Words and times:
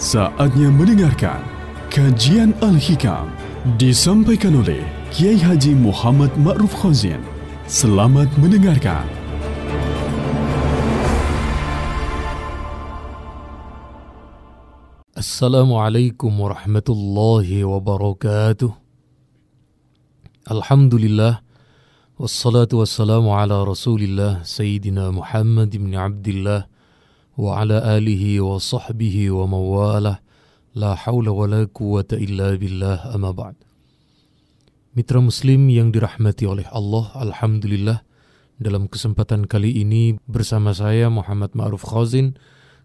Saatnya 0.00 0.72
mendengarkan 0.72 1.44
kajian 1.92 2.56
Al-Hikam 2.64 3.28
disampaikan 3.76 4.56
oleh 4.56 4.80
Kiai 5.12 5.36
Haji 5.36 5.76
Muhammad 5.76 6.32
Ma'ruf 6.40 6.72
Khazin. 6.72 7.20
Selamat 7.68 8.24
mendengarkan. 8.40 9.04
Assalamualaikum 15.12 16.32
warahmatullahi 16.32 17.60
wabarakatuh. 17.68 18.72
Alhamdulillah 20.48 21.44
wassalatu 22.16 22.80
wassalamu 22.80 23.36
ala 23.36 23.68
Rasulillah 23.68 24.48
Sayyidina 24.48 25.12
Muhammad 25.12 25.68
bin 25.68 25.92
Abdullah 25.92 26.69
sahbihi 28.60 29.32
wa 29.32 29.44
mawalah 29.48 30.20
la 30.76 30.92
hawla 30.94 31.32
wa 31.32 31.46
la 31.48 31.64
quwata 31.64 32.20
illa 32.20 32.52
billah 32.54 33.10
amma 33.16 33.32
ba'd. 33.32 33.56
Mitra 34.90 35.22
muslim 35.22 35.70
yang 35.70 35.94
dirahmati 35.94 36.44
oleh 36.50 36.66
Allah, 36.74 37.14
alhamdulillah 37.14 38.02
dalam 38.60 38.90
kesempatan 38.90 39.48
kali 39.48 39.80
ini 39.80 40.18
bersama 40.28 40.74
saya 40.74 41.08
Muhammad 41.08 41.56
Ma'ruf 41.56 41.86
Khazin 41.86 42.36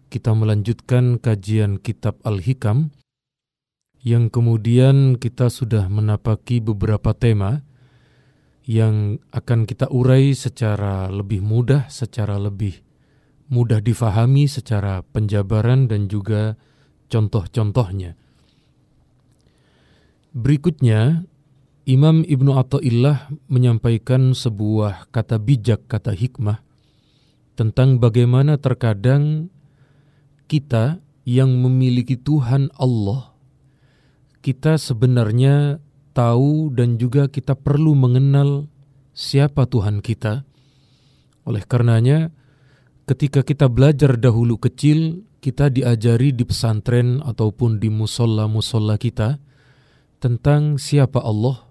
kita 0.06 0.32
melanjutkan 0.32 1.18
kajian 1.18 1.82
kitab 1.82 2.22
Al-Hikam. 2.22 2.94
Yang 4.06 4.38
kemudian 4.38 5.18
kita 5.18 5.50
sudah 5.50 5.90
menapaki 5.90 6.62
beberapa 6.62 7.10
tema 7.10 7.66
yang 8.62 9.18
akan 9.34 9.66
kita 9.66 9.90
urai 9.90 10.30
secara 10.30 11.10
lebih 11.10 11.42
mudah, 11.42 11.90
secara 11.90 12.38
lebih 12.38 12.85
mudah 13.46 13.78
difahami 13.78 14.50
secara 14.50 15.02
penjabaran 15.14 15.86
dan 15.86 16.10
juga 16.10 16.58
contoh-contohnya. 17.06 18.18
Berikutnya, 20.36 21.24
Imam 21.86 22.26
Ibnu 22.26 22.52
Atta'illah 22.58 23.30
menyampaikan 23.46 24.34
sebuah 24.34 25.08
kata 25.14 25.38
bijak, 25.38 25.86
kata 25.86 26.12
hikmah 26.12 26.60
tentang 27.56 28.02
bagaimana 28.02 28.60
terkadang 28.60 29.48
kita 30.50 31.00
yang 31.24 31.56
memiliki 31.58 32.14
Tuhan 32.20 32.68
Allah, 32.76 33.32
kita 34.44 34.76
sebenarnya 34.76 35.80
tahu 36.12 36.70
dan 36.70 37.00
juga 37.00 37.26
kita 37.32 37.56
perlu 37.56 37.96
mengenal 37.96 38.68
siapa 39.16 39.64
Tuhan 39.66 40.04
kita. 40.04 40.44
Oleh 41.48 41.64
karenanya, 41.64 42.30
ketika 43.06 43.46
kita 43.46 43.70
belajar 43.70 44.18
dahulu 44.18 44.58
kecil, 44.58 45.22
kita 45.38 45.70
diajari 45.70 46.34
di 46.34 46.42
pesantren 46.42 47.22
ataupun 47.22 47.78
di 47.78 47.86
musola-musola 47.86 48.98
kita 48.98 49.38
tentang 50.18 50.76
siapa 50.76 51.22
Allah. 51.22 51.62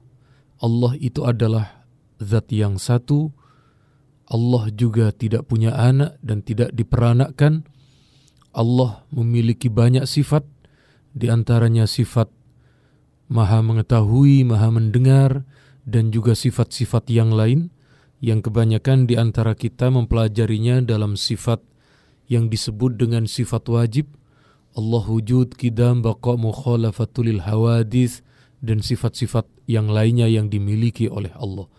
Allah 0.64 0.96
itu 0.98 1.28
adalah 1.28 1.84
zat 2.24 2.48
yang 2.56 2.80
satu. 2.80 3.36
Allah 4.32 4.72
juga 4.74 5.14
tidak 5.14 5.46
punya 5.46 5.76
anak 5.76 6.18
dan 6.24 6.42
tidak 6.42 6.74
diperanakkan 6.74 7.68
Allah 8.56 9.04
memiliki 9.12 9.68
banyak 9.68 10.08
sifat, 10.08 10.48
di 11.12 11.28
antaranya 11.28 11.84
sifat 11.84 12.32
maha 13.28 13.60
mengetahui, 13.60 14.48
maha 14.48 14.72
mendengar, 14.72 15.44
dan 15.84 16.10
juga 16.10 16.34
sifat-sifat 16.34 17.12
yang 17.12 17.36
lain, 17.36 17.75
yang 18.26 18.42
kebanyakan 18.42 19.06
di 19.06 19.22
antara 19.22 19.54
kita 19.54 19.94
mempelajarinya 19.94 20.82
dalam 20.82 21.14
sifat 21.14 21.62
yang 22.26 22.50
disebut 22.50 22.98
dengan 22.98 23.30
sifat 23.30 23.70
wajib, 23.70 24.10
Allah 24.74 25.06
wujud, 25.06 25.54
kidam, 25.54 26.02
baqa, 26.02 26.34
mukhalafatulil 26.34 27.46
hawadis, 27.46 28.26
dan 28.66 28.82
sifat-sifat 28.82 29.46
yang 29.70 29.94
lainnya 29.94 30.26
yang 30.26 30.50
dimiliki 30.50 31.06
oleh 31.06 31.30
Allah. 31.38 31.70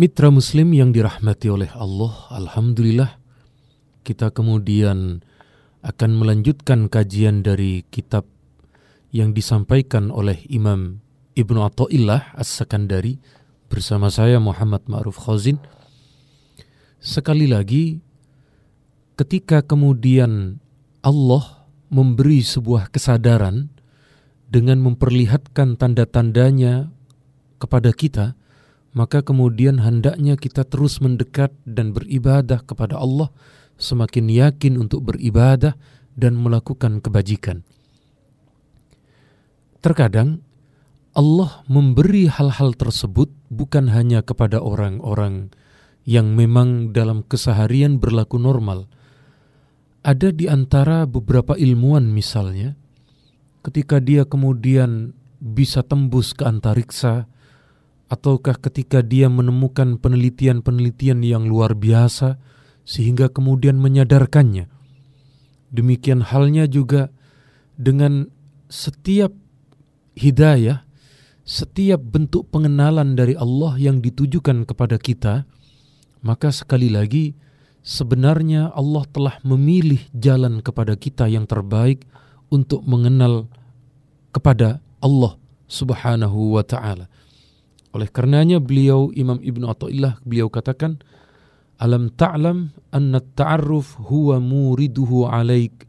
Mitra 0.00 0.32
muslim 0.32 0.72
yang 0.72 0.88
dirahmati 0.88 1.52
oleh 1.52 1.68
Allah, 1.76 2.16
Alhamdulillah, 2.32 3.20
kita 4.08 4.32
kemudian 4.32 5.20
akan 5.84 6.10
melanjutkan 6.16 6.88
kajian 6.88 7.44
dari 7.44 7.84
kitab 7.92 8.24
yang 9.12 9.36
disampaikan 9.36 10.08
oleh 10.08 10.48
Imam 10.48 11.04
Ibnu 11.36 11.60
Atta'illah 11.60 12.32
As-Sakandari 12.40 13.20
bersama 13.68 14.08
saya 14.08 14.40
Muhammad 14.40 14.88
Ma'ruf 14.88 15.20
Khazin. 15.20 15.60
Sekali 16.98 17.46
lagi, 17.46 18.00
ketika 19.14 19.62
kemudian 19.62 20.58
Allah 21.04 21.68
memberi 21.92 22.42
sebuah 22.42 22.90
kesadaran 22.90 23.70
dengan 24.48 24.80
memperlihatkan 24.82 25.76
tanda-tandanya 25.76 26.90
kepada 27.60 27.92
kita, 27.94 28.34
maka 28.96 29.22
kemudian 29.22 29.84
hendaknya 29.84 30.34
kita 30.34 30.64
terus 30.66 30.98
mendekat 30.98 31.52
dan 31.68 31.92
beribadah 31.94 32.64
kepada 32.64 32.98
Allah 32.98 33.30
semakin 33.78 34.26
yakin 34.26 34.74
untuk 34.80 35.12
beribadah 35.12 35.78
dan 36.18 36.34
melakukan 36.34 36.98
kebajikan. 36.98 37.62
Terkadang 39.78 40.42
Allah 41.14 41.62
memberi 41.70 42.26
hal-hal 42.26 42.74
tersebut 42.74 43.30
bukan 43.48 43.92
hanya 43.92 44.24
kepada 44.24 44.60
orang-orang 44.60 45.52
yang 46.08 46.32
memang 46.32 46.96
dalam 46.96 47.20
keseharian 47.20 48.00
berlaku 48.00 48.40
normal. 48.40 48.88
Ada 50.00 50.32
di 50.32 50.48
antara 50.48 51.04
beberapa 51.04 51.52
ilmuwan 51.52 52.08
misalnya, 52.08 52.72
ketika 53.60 54.00
dia 54.00 54.24
kemudian 54.24 55.12
bisa 55.36 55.84
tembus 55.84 56.32
ke 56.32 56.48
antariksa, 56.48 57.28
ataukah 58.08 58.56
ketika 58.56 59.04
dia 59.04 59.28
menemukan 59.28 60.00
penelitian-penelitian 60.00 61.20
yang 61.20 61.44
luar 61.44 61.76
biasa, 61.76 62.40
sehingga 62.88 63.28
kemudian 63.28 63.76
menyadarkannya. 63.76 64.72
Demikian 65.68 66.24
halnya 66.24 66.64
juga 66.64 67.12
dengan 67.76 68.32
setiap 68.72 69.36
hidayah, 70.16 70.87
setiap 71.48 72.04
bentuk 72.04 72.52
pengenalan 72.52 73.16
dari 73.16 73.32
Allah 73.32 73.80
yang 73.80 74.04
ditujukan 74.04 74.68
kepada 74.68 75.00
kita, 75.00 75.48
maka 76.20 76.52
sekali 76.52 76.92
lagi 76.92 77.32
sebenarnya 77.80 78.68
Allah 78.76 79.08
telah 79.08 79.40
memilih 79.40 80.04
jalan 80.12 80.60
kepada 80.60 80.92
kita 80.92 81.24
yang 81.24 81.48
terbaik 81.48 82.04
untuk 82.52 82.84
mengenal 82.84 83.48
kepada 84.28 84.84
Allah 85.00 85.40
Subhanahu 85.64 86.60
wa 86.60 86.64
taala. 86.68 87.08
Oleh 87.96 88.12
karenanya 88.12 88.60
beliau 88.60 89.08
Imam 89.16 89.40
Ibnu 89.40 89.72
Athaillah 89.72 90.20
beliau 90.28 90.52
katakan 90.52 91.00
Alam 91.80 92.12
ta'lam 92.12 92.76
anna 92.92 93.24
ta'arruf 93.24 93.96
huwa 93.96 94.36
muriduhu 94.36 95.24
alaik 95.24 95.88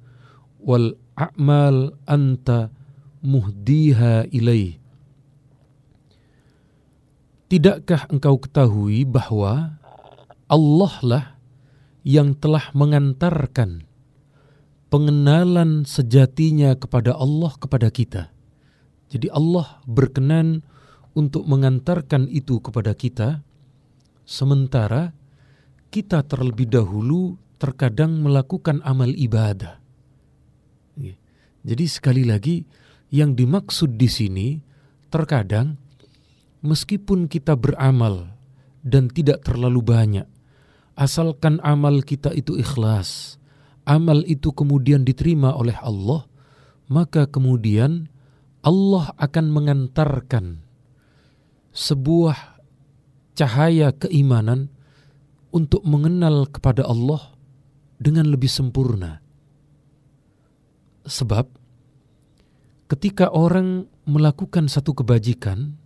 wal 0.64 0.96
a'mal 1.20 2.00
anta 2.08 2.72
muhdiha 3.20 4.32
ilaih. 4.32 4.80
Tidakkah 7.50 8.06
engkau 8.14 8.38
ketahui 8.38 9.10
bahwa 9.10 9.82
Allah 10.46 10.94
lah 11.02 11.26
yang 12.06 12.38
telah 12.38 12.70
mengantarkan 12.78 13.90
pengenalan 14.94 15.82
sejatinya 15.82 16.78
kepada 16.78 17.18
Allah 17.18 17.50
kepada 17.58 17.90
kita. 17.90 18.30
Jadi 19.10 19.34
Allah 19.34 19.82
berkenan 19.90 20.62
untuk 21.18 21.50
mengantarkan 21.50 22.30
itu 22.30 22.62
kepada 22.62 22.94
kita, 22.94 23.42
sementara 24.30 25.18
kita 25.90 26.22
terlebih 26.30 26.70
dahulu 26.70 27.34
terkadang 27.58 28.22
melakukan 28.22 28.78
amal 28.86 29.10
ibadah. 29.10 29.82
Jadi 31.66 31.86
sekali 31.90 32.24
lagi 32.24 32.62
yang 33.10 33.34
dimaksud 33.34 33.98
di 33.98 34.06
sini 34.06 34.48
terkadang 35.10 35.89
meskipun 36.66 37.32
kita 37.32 37.56
beramal 37.56 38.36
dan 38.84 39.12
tidak 39.12 39.44
terlalu 39.48 39.84
banyak 39.84 40.28
asalkan 41.00 41.64
amal 41.64 42.04
kita 42.04 42.36
itu 42.36 42.60
ikhlas, 42.60 43.40
amal 43.88 44.20
itu 44.28 44.52
kemudian 44.52 45.08
diterima 45.08 45.56
oleh 45.56 45.80
Allah, 45.80 46.28
maka 46.92 47.24
kemudian 47.24 48.12
Allah 48.60 49.16
akan 49.16 49.46
mengantarkan 49.48 50.60
sebuah 51.72 52.60
cahaya 53.40 53.96
keimanan 53.96 54.68
untuk 55.56 55.88
mengenal 55.88 56.52
kepada 56.52 56.84
Allah 56.84 57.32
dengan 57.96 58.28
lebih 58.28 58.52
sempurna. 58.52 59.24
Sebab 61.08 61.48
ketika 62.92 63.32
orang 63.32 63.88
melakukan 64.04 64.68
satu 64.68 64.92
kebajikan, 64.92 65.80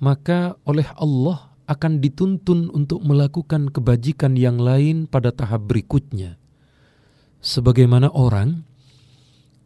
maka 0.00 0.56
oleh 0.64 0.88
Allah 0.96 1.52
akan 1.70 2.02
dituntun 2.02 2.72
untuk 2.74 3.04
melakukan 3.06 3.70
kebajikan 3.70 4.34
yang 4.34 4.58
lain 4.58 5.06
pada 5.06 5.30
tahap 5.30 5.70
berikutnya. 5.70 6.34
Sebagaimana 7.38 8.10
orang 8.10 8.66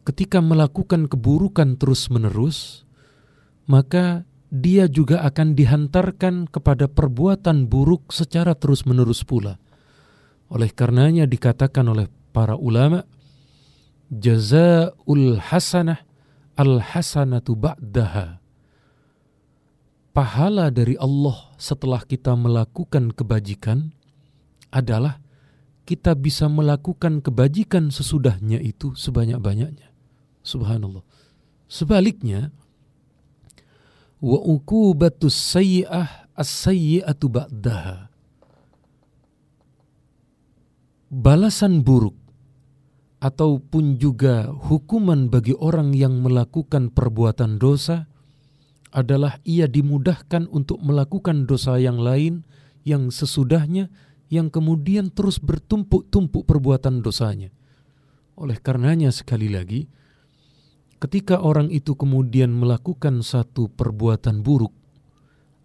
ketika 0.05 0.37
melakukan 0.37 1.09
keburukan 1.09 1.81
terus-menerus, 1.81 2.85
maka 3.65 4.23
dia 4.53 4.85
juga 4.85 5.25
akan 5.25 5.57
dihantarkan 5.57 6.47
kepada 6.47 6.85
perbuatan 6.85 7.65
buruk 7.65 8.13
secara 8.13 8.53
terus-menerus 8.53 9.25
pula. 9.25 9.57
Oleh 10.53 10.69
karenanya 10.69 11.25
dikatakan 11.25 11.89
oleh 11.89 12.05
para 12.29 12.53
ulama, 12.53 13.01
jazaul 14.13 15.41
hasanah 15.41 16.05
al 16.53 16.77
hasanatu 16.79 17.57
ba'daha. 17.57 18.44
Pahala 20.15 20.71
dari 20.71 20.95
Allah 20.95 21.51
setelah 21.59 21.99
kita 21.99 22.39
melakukan 22.39 23.11
kebajikan 23.11 23.91
adalah 24.71 25.19
kita 25.83 26.15
bisa 26.15 26.47
melakukan 26.47 27.19
kebajikan 27.19 27.91
sesudahnya 27.91 28.63
itu 28.63 28.95
sebanyak-banyaknya. 28.95 29.91
Subhanallah. 30.39 31.03
Sebaliknya, 31.67 32.55
wa 34.23 34.39
ukubatus 34.39 35.35
sayyi'ah 35.35 36.31
as-sayyi'atu 36.31 37.25
ba'daha. 37.27 38.07
Balasan 41.11 41.83
buruk 41.83 42.15
ataupun 43.19 43.99
juga 43.99 44.47
hukuman 44.47 45.27
bagi 45.27 45.51
orang 45.59 45.91
yang 45.91 46.23
melakukan 46.23 46.87
perbuatan 46.95 47.59
dosa 47.59 48.07
adalah 48.95 49.43
ia 49.43 49.67
dimudahkan 49.67 50.47
untuk 50.47 50.79
melakukan 50.79 51.43
dosa 51.43 51.75
yang 51.75 51.99
lain 51.99 52.47
yang 52.87 53.11
sesudahnya 53.11 53.91
yang 54.31 54.47
kemudian 54.47 55.11
terus 55.11 55.37
bertumpuk-tumpuk 55.43 56.47
perbuatan 56.47 57.03
dosanya. 57.03 57.51
Oleh 58.39 58.55
karenanya 58.57 59.11
sekali 59.11 59.51
lagi, 59.51 59.91
ketika 61.03 61.43
orang 61.43 61.67
itu 61.69 61.93
kemudian 61.93 62.55
melakukan 62.55 63.19
satu 63.19 63.67
perbuatan 63.67 64.39
buruk, 64.39 64.71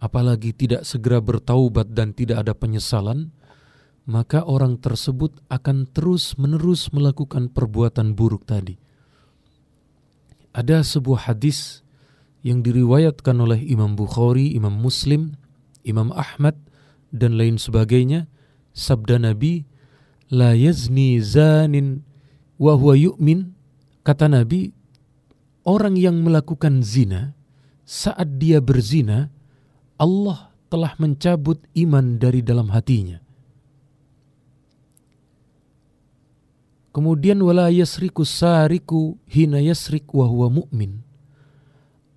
apalagi 0.03 0.50
tidak 0.50 0.83
segera 0.83 1.23
bertaubat 1.23 1.94
dan 1.94 2.11
tidak 2.12 2.43
ada 2.43 2.53
penyesalan, 2.53 3.31
maka 4.11 4.43
orang 4.43 4.75
tersebut 4.75 5.38
akan 5.47 5.87
terus-menerus 5.87 6.91
melakukan 6.91 7.47
perbuatan 7.47 8.19
buruk 8.19 8.43
tadi. 8.43 8.75
Ada 10.50 10.83
sebuah 10.83 11.31
hadis 11.31 11.87
yang 12.41 12.65
diriwayatkan 12.65 13.37
oleh 13.37 13.61
Imam 13.61 13.97
Bukhari, 13.97 14.57
Imam 14.57 14.73
Muslim, 14.73 15.37
Imam 15.85 16.09
Ahmad, 16.17 16.57
dan 17.13 17.37
lain 17.37 17.61
sebagainya. 17.61 18.31
Sabda 18.71 19.21
Nabi, 19.21 19.67
La 20.31 20.55
yazni 20.55 21.19
zanin 21.19 22.07
wa 22.57 22.79
huwa 22.79 22.95
yu'min. 22.95 23.53
Kata 24.07 24.31
Nabi, 24.31 24.73
orang 25.67 25.99
yang 25.99 26.23
melakukan 26.23 26.81
zina, 26.87 27.35
saat 27.83 28.39
dia 28.39 28.63
berzina, 28.63 29.29
Allah 29.99 30.55
telah 30.71 30.95
mencabut 30.97 31.61
iman 31.75 32.17
dari 32.17 32.41
dalam 32.41 32.71
hatinya. 32.71 33.19
Kemudian 36.91 37.39
wala 37.43 37.71
yasriku 37.71 38.27
sariku 38.27 39.19
hina 39.27 39.63
yasrik 39.63 40.11
wa 40.11 40.27
huwa 40.27 40.63
mu'min. 40.63 41.10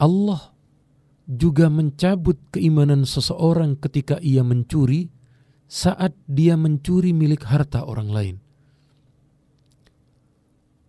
Allah 0.04 0.52
juga 1.24 1.72
mencabut 1.72 2.36
keimanan 2.52 3.08
seseorang 3.08 3.80
ketika 3.80 4.20
ia 4.20 4.44
mencuri 4.44 5.08
saat 5.72 6.12
dia 6.28 6.60
mencuri 6.60 7.16
milik 7.16 7.48
harta 7.48 7.88
orang 7.88 8.10
lain. 8.12 8.36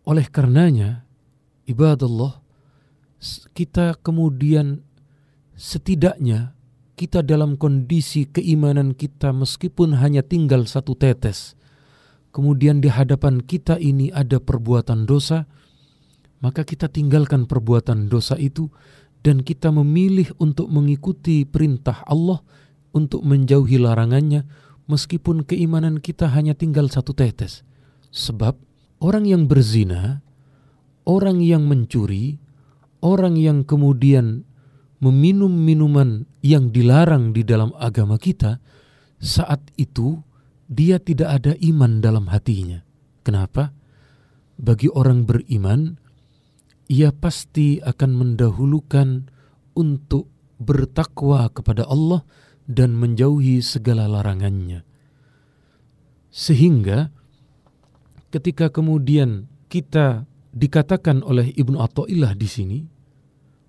Oleh 0.05 0.27
karenanya, 0.27 1.07
ibadallah, 1.65 2.43
kita 3.55 3.97
kemudian 4.03 4.83
setidaknya 5.55 6.53
kita 6.99 7.23
dalam 7.23 7.55
kondisi 7.57 8.29
keimanan 8.29 8.93
kita 8.93 9.31
meskipun 9.31 9.97
hanya 9.97 10.21
tinggal 10.21 10.67
satu 10.67 10.99
tetes, 10.99 11.57
kemudian 12.35 12.83
di 12.83 12.91
hadapan 12.91 13.41
kita 13.41 13.81
ini 13.81 14.13
ada 14.13 14.43
perbuatan 14.43 15.07
dosa, 15.09 15.47
maka 16.45 16.69
kita 16.69 16.93
tinggalkan 16.93 17.49
perbuatan 17.49 18.13
dosa 18.13 18.37
itu 18.37 18.69
dan 19.25 19.41
kita 19.41 19.73
memilih 19.73 20.29
untuk 20.37 20.69
mengikuti 20.69 21.49
perintah 21.49 22.05
Allah 22.05 22.45
untuk 22.93 23.25
menjauhi 23.25 23.81
larangannya 23.81 24.45
meskipun 24.85 25.49
keimanan 25.49 25.99
kita 25.99 26.29
hanya 26.29 26.53
tinggal 26.53 26.93
satu 26.93 27.17
tetes. 27.17 27.65
Sebab 28.13 28.55
orang 29.01 29.25
yang 29.25 29.49
berzina, 29.49 30.21
orang 31.09 31.41
yang 31.41 31.65
mencuri, 31.65 32.37
orang 33.01 33.41
yang 33.41 33.65
kemudian 33.65 34.45
meminum 35.01 35.51
minuman 35.51 36.29
yang 36.45 36.71
dilarang 36.71 37.33
di 37.33 37.43
dalam 37.43 37.73
agama 37.81 38.21
kita, 38.21 38.61
saat 39.19 39.65
itu 39.81 40.21
dia 40.69 41.01
tidak 41.01 41.43
ada 41.43 41.53
iman 41.65 42.05
dalam 42.05 42.29
hatinya. 42.29 42.85
Kenapa? 43.25 43.73
Bagi 44.61 44.87
orang 44.93 45.27
beriman, 45.27 45.99
ia 46.89 47.11
pasti 47.13 47.81
akan 47.81 48.11
mendahulukan 48.13 49.29
untuk 49.75 50.29
bertakwa 50.61 51.49
kepada 51.51 51.89
Allah 51.89 52.23
dan 52.65 52.97
menjauhi 52.97 53.61
segala 53.61 54.09
larangannya. 54.09 54.85
Sehingga 56.35 57.13
ketika 58.33 58.73
kemudian 58.73 59.47
kita 59.71 60.27
dikatakan 60.55 61.23
oleh 61.23 61.51
Ibnu 61.55 61.79
Athaillah 61.79 62.35
di 62.35 62.49
sini, 62.49 62.79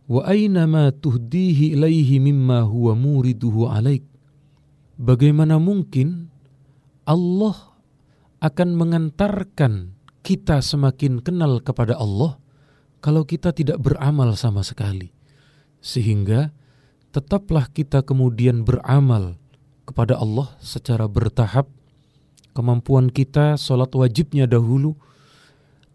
wa 0.06 0.26
aina 0.26 0.70
ma 0.70 0.90
tuhdihi 0.94 1.74
ilaihi 1.78 2.22
mimma 2.22 2.66
huwa 2.66 2.94
muriduhu 2.94 3.70
alaik. 3.70 4.06
Bagaimana 4.96 5.60
mungkin 5.60 6.32
Allah 7.04 7.76
akan 8.40 8.70
mengantarkan 8.78 9.94
kita 10.26 10.64
semakin 10.64 11.22
kenal 11.22 11.62
kepada 11.62 12.00
Allah 12.00 12.40
kalau 13.06 13.22
kita 13.22 13.54
tidak 13.54 13.78
beramal 13.78 14.34
sama 14.34 14.66
sekali. 14.66 15.14
Sehingga 15.78 16.50
tetaplah 17.14 17.70
kita 17.70 18.02
kemudian 18.02 18.66
beramal 18.66 19.38
kepada 19.86 20.18
Allah 20.18 20.58
secara 20.58 21.06
bertahap. 21.06 21.70
Kemampuan 22.58 23.14
kita 23.14 23.62
sholat 23.62 23.94
wajibnya 23.94 24.50
dahulu. 24.50 24.98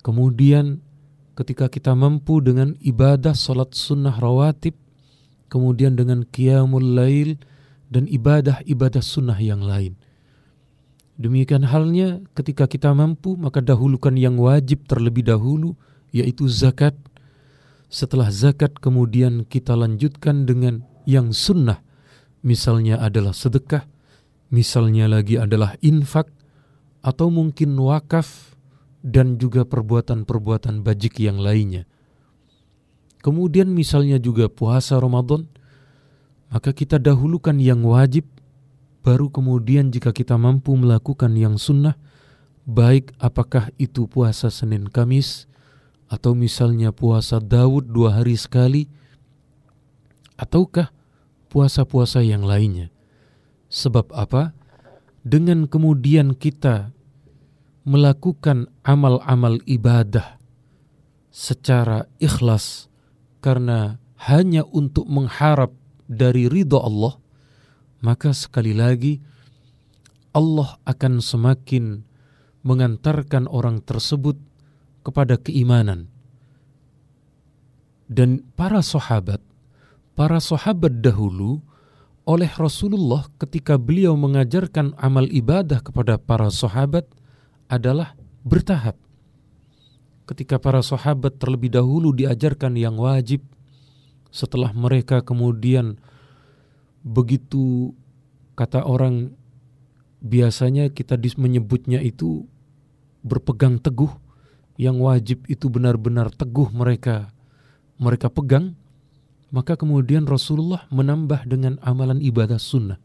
Kemudian 0.06 0.86
ketika 1.34 1.66
kita 1.66 1.98
mampu 1.98 2.38
dengan 2.38 2.78
ibadah 2.78 3.34
sholat 3.34 3.74
sunnah 3.74 4.14
rawatib. 4.14 4.78
Kemudian 5.50 5.98
dengan 5.98 6.22
qiyamul 6.22 6.94
lail 6.94 7.42
dan 7.90 8.06
ibadah-ibadah 8.06 9.02
sunnah 9.02 9.34
yang 9.42 9.66
lain. 9.66 9.98
Demikian 11.18 11.66
halnya 11.66 12.22
ketika 12.38 12.70
kita 12.70 12.94
mampu 12.94 13.34
maka 13.34 13.58
dahulukan 13.58 14.14
yang 14.14 14.38
wajib 14.38 14.86
terlebih 14.86 15.26
dahulu 15.26 15.74
yaitu 16.10 16.46
zakat. 16.46 16.94
Setelah 17.90 18.30
zakat 18.30 18.78
kemudian 18.78 19.42
kita 19.46 19.74
lanjutkan 19.74 20.46
dengan 20.46 20.86
yang 21.06 21.34
sunnah. 21.34 21.82
Misalnya 22.40 23.02
adalah 23.02 23.34
sedekah, 23.34 23.84
misalnya 24.48 25.10
lagi 25.10 25.36
adalah 25.36 25.76
infak, 25.82 26.30
atau 27.00 27.28
mungkin 27.32 27.76
wakaf 27.80 28.56
dan 29.00 29.40
juga 29.40 29.64
perbuatan-perbuatan 29.64 30.84
bajik 30.84 31.20
yang 31.20 31.40
lainnya. 31.40 31.88
Kemudian 33.20 33.68
misalnya 33.72 34.16
juga 34.16 34.48
puasa 34.48 34.96
Ramadan, 34.96 35.44
maka 36.48 36.72
kita 36.72 36.96
dahulukan 36.96 37.56
yang 37.60 37.84
wajib 37.84 38.24
baru 39.00 39.28
kemudian 39.32 39.92
jika 39.92 40.12
kita 40.12 40.36
mampu 40.36 40.76
melakukan 40.76 41.32
yang 41.36 41.56
sunnah, 41.56 41.96
baik 42.68 43.12
apakah 43.20 43.72
itu 43.76 44.08
puasa 44.08 44.48
Senin 44.52 44.88
Kamis, 44.88 45.49
atau 46.10 46.34
misalnya 46.34 46.90
puasa 46.90 47.38
Daud 47.38 47.94
dua 47.94 48.18
hari 48.18 48.34
sekali, 48.34 48.90
ataukah 50.34 50.90
puasa-puasa 51.46 52.26
yang 52.26 52.42
lainnya. 52.42 52.90
Sebab 53.70 54.10
apa? 54.10 54.50
Dengan 55.22 55.70
kemudian 55.70 56.34
kita 56.34 56.90
melakukan 57.86 58.66
amal-amal 58.82 59.62
ibadah 59.70 60.42
secara 61.30 62.10
ikhlas 62.18 62.90
karena 63.38 64.02
hanya 64.26 64.66
untuk 64.66 65.06
mengharap 65.06 65.70
dari 66.10 66.50
ridho 66.50 66.82
Allah, 66.82 67.14
maka 68.02 68.34
sekali 68.34 68.74
lagi 68.74 69.22
Allah 70.34 70.76
akan 70.84 71.22
semakin 71.22 72.02
mengantarkan 72.66 73.46
orang 73.48 73.80
tersebut 73.80 74.36
kepada 75.00 75.40
keimanan. 75.40 76.08
Dan 78.10 78.42
para 78.58 78.82
sahabat, 78.82 79.38
para 80.18 80.42
sahabat 80.42 80.98
dahulu 80.98 81.62
oleh 82.26 82.50
Rasulullah 82.58 83.30
ketika 83.38 83.78
beliau 83.78 84.18
mengajarkan 84.18 84.98
amal 84.98 85.30
ibadah 85.30 85.78
kepada 85.82 86.18
para 86.18 86.50
sahabat 86.50 87.06
adalah 87.70 88.18
bertahap. 88.42 88.98
ketika 90.30 90.62
para 90.62 90.78
sahabat 90.78 91.42
terlebih 91.42 91.74
dahulu 91.74 92.14
diajarkan 92.14 92.78
yang 92.78 92.94
wajib 93.02 93.42
setelah 94.30 94.70
mereka 94.70 95.26
kemudian 95.26 95.98
begitu 97.02 97.90
kata 98.54 98.86
orang 98.86 99.34
biasanya 100.22 100.94
kita 100.94 101.18
menyebutnya 101.34 101.98
itu 101.98 102.46
berpegang 103.26 103.82
teguh 103.82 104.14
yang 104.80 104.96
wajib 104.96 105.44
itu 105.52 105.68
benar-benar 105.68 106.32
teguh 106.32 106.72
mereka 106.72 107.28
mereka 108.00 108.32
pegang 108.32 108.72
maka 109.52 109.76
kemudian 109.76 110.24
Rasulullah 110.24 110.88
menambah 110.88 111.44
dengan 111.44 111.76
amalan 111.84 112.24
ibadah 112.24 112.56
sunnah 112.56 112.96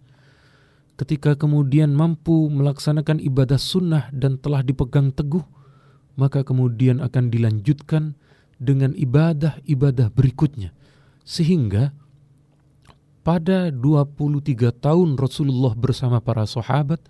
ketika 0.95 1.35
kemudian 1.35 1.91
mampu 1.91 2.47
melaksanakan 2.47 3.19
ibadah 3.19 3.59
sunnah 3.59 4.07
dan 4.15 4.39
telah 4.39 4.63
dipegang 4.63 5.11
teguh 5.11 5.43
maka 6.15 6.47
kemudian 6.47 7.03
akan 7.03 7.27
dilanjutkan 7.27 8.15
dengan 8.57 8.95
ibadah-ibadah 8.95 10.11
berikutnya. 10.11 10.71
Sehingga 11.27 11.91
pada 13.25 13.69
23 13.73 14.71
tahun 14.71 15.19
Rasulullah 15.19 15.75
bersama 15.75 16.23
para 16.23 16.47
sahabat, 16.47 17.03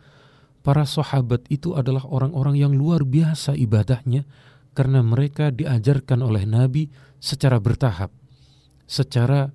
para 0.65 0.84
sahabat 0.88 1.45
itu 1.53 1.77
adalah 1.77 2.07
orang-orang 2.10 2.57
yang 2.57 2.74
luar 2.74 3.05
biasa 3.05 3.53
ibadahnya 3.53 4.25
karena 4.75 5.00
mereka 5.00 5.50
diajarkan 5.50 6.20
oleh 6.20 6.44
Nabi 6.44 6.91
secara 7.17 7.58
bertahap, 7.58 8.12
secara 8.86 9.50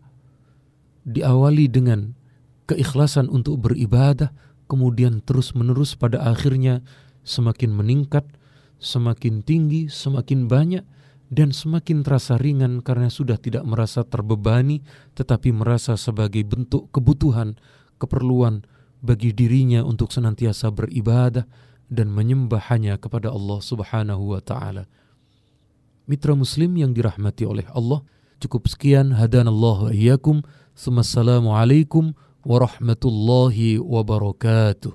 diawali 1.05 1.69
dengan 1.69 2.17
keikhlasan 2.65 3.29
untuk 3.29 3.69
beribadah, 3.69 4.33
kemudian 4.67 5.21
terus-menerus 5.21 5.95
pada 5.95 6.25
akhirnya 6.25 6.81
semakin 7.23 7.71
meningkat 7.77 8.25
semakin 8.81 9.45
tinggi, 9.45 9.87
semakin 9.87 10.49
banyak, 10.49 10.83
dan 11.31 11.55
semakin 11.55 12.03
terasa 12.03 12.35
ringan 12.41 12.83
karena 12.83 13.07
sudah 13.07 13.39
tidak 13.39 13.63
merasa 13.63 14.03
terbebani, 14.03 14.83
tetapi 15.15 15.55
merasa 15.55 15.95
sebagai 15.95 16.43
bentuk 16.43 16.91
kebutuhan, 16.91 17.55
keperluan 18.03 18.67
bagi 18.99 19.31
dirinya 19.31 19.87
untuk 19.87 20.11
senantiasa 20.11 20.75
beribadah 20.75 21.47
dan 21.87 22.11
menyembah 22.11 22.73
hanya 22.73 22.99
kepada 22.99 23.31
Allah 23.31 23.61
Subhanahu 23.63 24.35
wa 24.35 24.43
Ta'ala. 24.43 24.91
Mitra 26.11 26.35
Muslim 26.35 26.75
yang 26.75 26.91
dirahmati 26.91 27.47
oleh 27.47 27.63
Allah, 27.71 28.03
cukup 28.43 28.67
sekian 28.67 29.15
hadanallahu 29.15 29.95
iyyakum. 29.95 30.43
Assalamualaikum 30.75 32.19
warahmatullahi 32.43 33.79
wabarakatuh. 33.79 34.91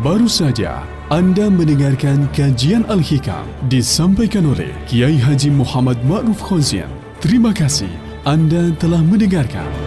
Baru 0.00 0.32
saja 0.32 0.80
Anda 1.12 1.52
mendengarkan 1.52 2.32
kajian 2.32 2.88
Al-Hikam 2.88 3.44
disampaikan 3.68 4.48
oleh 4.48 4.72
Kiai 4.88 5.20
Haji 5.20 5.52
Muhammad 5.52 6.00
Ma'ruf 6.08 6.40
Khozien. 6.40 6.88
Terima 7.20 7.52
kasih 7.52 7.92
Anda 8.24 8.72
telah 8.80 9.04
mendengarkan. 9.04 9.81